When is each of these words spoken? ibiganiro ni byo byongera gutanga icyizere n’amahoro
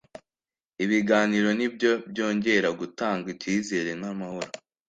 ibiganiro 0.83 1.49
ni 1.57 1.67
byo 1.73 1.91
byongera 2.11 2.69
gutanga 2.79 3.25
icyizere 3.33 3.91
n’amahoro 4.01 4.49